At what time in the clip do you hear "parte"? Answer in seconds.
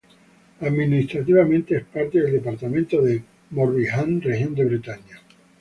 1.85-2.21